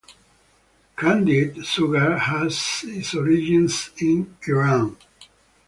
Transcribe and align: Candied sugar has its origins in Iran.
Candied 0.97 1.63
sugar 1.63 2.17
has 2.17 2.79
its 2.87 3.13
origins 3.13 3.91
in 3.99 4.35
Iran. 4.47 4.97